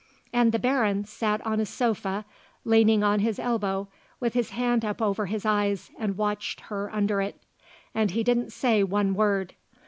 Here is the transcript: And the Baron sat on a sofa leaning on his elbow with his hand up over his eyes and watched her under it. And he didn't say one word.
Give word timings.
And 0.33 0.51
the 0.51 0.57
Baron 0.57 1.05
sat 1.05 1.45
on 1.45 1.59
a 1.59 1.65
sofa 1.67 2.25
leaning 2.65 3.03
on 3.03 3.19
his 3.19 3.37
elbow 3.37 3.87
with 4.19 4.33
his 4.33 4.49
hand 4.49 4.83
up 4.83 4.99
over 4.99 5.27
his 5.27 5.45
eyes 5.45 5.91
and 5.99 6.17
watched 6.17 6.59
her 6.71 6.89
under 6.91 7.21
it. 7.21 7.39
And 7.93 8.09
he 8.09 8.23
didn't 8.23 8.51
say 8.51 8.81
one 8.83 9.13
word. 9.13 9.53